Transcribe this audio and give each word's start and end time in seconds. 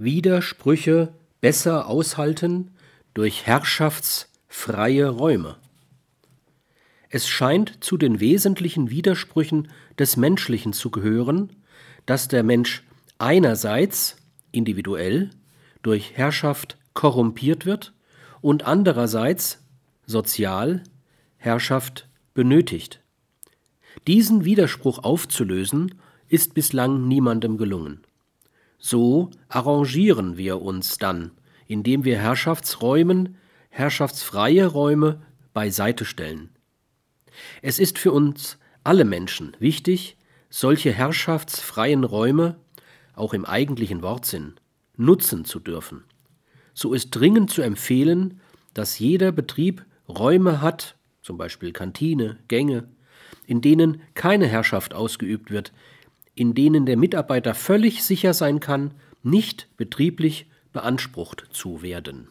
Widersprüche 0.00 1.12
besser 1.42 1.86
aushalten 1.86 2.70
durch 3.12 3.46
herrschaftsfreie 3.46 5.10
Räume. 5.10 5.56
Es 7.10 7.28
scheint 7.28 7.84
zu 7.84 7.98
den 7.98 8.18
wesentlichen 8.18 8.88
Widersprüchen 8.88 9.68
des 9.98 10.16
Menschlichen 10.16 10.72
zu 10.72 10.90
gehören, 10.90 11.52
dass 12.06 12.28
der 12.28 12.42
Mensch 12.42 12.82
einerseits 13.18 14.16
individuell 14.52 15.28
durch 15.82 16.16
Herrschaft 16.16 16.78
korrumpiert 16.94 17.66
wird 17.66 17.92
und 18.40 18.64
andererseits 18.64 19.62
sozial 20.06 20.82
Herrschaft 21.36 22.08
benötigt. 22.32 23.02
Diesen 24.06 24.46
Widerspruch 24.46 25.00
aufzulösen, 25.00 25.94
ist 26.28 26.54
bislang 26.54 27.06
niemandem 27.06 27.58
gelungen. 27.58 28.00
So 28.80 29.30
arrangieren 29.48 30.38
wir 30.38 30.62
uns 30.62 30.96
dann, 30.98 31.32
indem 31.66 32.04
wir 32.04 32.18
Herrschaftsräumen 32.18 33.36
herrschaftsfreie 33.68 34.66
Räume 34.66 35.22
beiseite 35.52 36.04
stellen. 36.04 36.48
Es 37.62 37.78
ist 37.78 37.98
für 37.98 38.10
uns 38.10 38.58
alle 38.82 39.04
Menschen 39.04 39.56
wichtig, 39.60 40.16
solche 40.48 40.90
herrschaftsfreien 40.90 42.04
Räume, 42.04 42.56
auch 43.14 43.34
im 43.34 43.44
eigentlichen 43.44 44.02
Wortsinn, 44.02 44.54
nutzen 44.96 45.44
zu 45.44 45.60
dürfen. 45.60 46.04
So 46.74 46.94
ist 46.94 47.10
dringend 47.10 47.50
zu 47.50 47.62
empfehlen, 47.62 48.40
dass 48.74 48.98
jeder 48.98 49.30
Betrieb 49.30 49.84
Räume 50.08 50.60
hat, 50.60 50.96
zum 51.22 51.36
Beispiel 51.36 51.72
Kantine, 51.72 52.38
Gänge, 52.48 52.88
in 53.46 53.60
denen 53.60 54.00
keine 54.14 54.46
Herrschaft 54.46 54.94
ausgeübt 54.94 55.50
wird, 55.50 55.72
in 56.40 56.54
denen 56.54 56.86
der 56.86 56.96
Mitarbeiter 56.96 57.54
völlig 57.54 58.02
sicher 58.02 58.32
sein 58.32 58.60
kann, 58.60 58.92
nicht 59.22 59.68
betrieblich 59.76 60.46
beansprucht 60.72 61.44
zu 61.50 61.82
werden 61.82 62.28